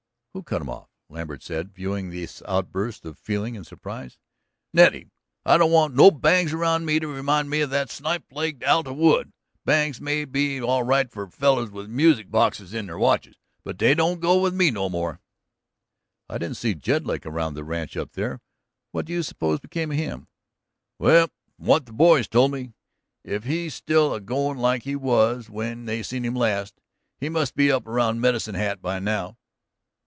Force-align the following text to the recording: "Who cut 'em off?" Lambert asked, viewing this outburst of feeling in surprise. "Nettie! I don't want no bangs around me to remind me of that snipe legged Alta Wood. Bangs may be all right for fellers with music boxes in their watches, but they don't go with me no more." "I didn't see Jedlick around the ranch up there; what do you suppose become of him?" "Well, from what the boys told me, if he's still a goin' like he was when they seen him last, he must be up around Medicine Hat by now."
"Who 0.33 0.43
cut 0.43 0.61
'em 0.61 0.69
off?" 0.69 0.87
Lambert 1.09 1.41
asked, 1.51 1.67
viewing 1.71 2.09
this 2.09 2.41
outburst 2.47 3.03
of 3.03 3.19
feeling 3.19 3.55
in 3.55 3.65
surprise. 3.65 4.17
"Nettie! 4.71 5.09
I 5.45 5.57
don't 5.57 5.73
want 5.73 5.93
no 5.93 6.09
bangs 6.09 6.53
around 6.53 6.85
me 6.85 7.01
to 7.01 7.07
remind 7.09 7.49
me 7.49 7.59
of 7.59 7.69
that 7.71 7.89
snipe 7.91 8.23
legged 8.31 8.63
Alta 8.63 8.93
Wood. 8.93 9.33
Bangs 9.65 9.99
may 9.99 10.23
be 10.23 10.61
all 10.61 10.83
right 10.83 11.11
for 11.11 11.27
fellers 11.29 11.69
with 11.69 11.89
music 11.89 12.31
boxes 12.31 12.73
in 12.73 12.85
their 12.85 12.97
watches, 12.97 13.35
but 13.65 13.77
they 13.77 13.93
don't 13.93 14.21
go 14.21 14.39
with 14.39 14.53
me 14.53 14.71
no 14.71 14.87
more." 14.87 15.19
"I 16.29 16.37
didn't 16.37 16.55
see 16.55 16.75
Jedlick 16.75 17.25
around 17.25 17.55
the 17.55 17.65
ranch 17.65 17.97
up 17.97 18.13
there; 18.13 18.39
what 18.93 19.05
do 19.07 19.11
you 19.11 19.23
suppose 19.23 19.59
become 19.59 19.91
of 19.91 19.97
him?" 19.97 20.29
"Well, 20.97 21.27
from 21.57 21.65
what 21.65 21.85
the 21.87 21.91
boys 21.93 22.29
told 22.29 22.51
me, 22.53 22.71
if 23.25 23.43
he's 23.43 23.73
still 23.75 24.13
a 24.13 24.21
goin' 24.21 24.57
like 24.57 24.83
he 24.83 24.95
was 24.95 25.49
when 25.49 25.87
they 25.87 26.01
seen 26.03 26.23
him 26.23 26.35
last, 26.35 26.79
he 27.19 27.27
must 27.27 27.53
be 27.53 27.69
up 27.69 27.85
around 27.85 28.21
Medicine 28.21 28.55
Hat 28.55 28.81
by 28.81 28.97
now." 28.97 29.37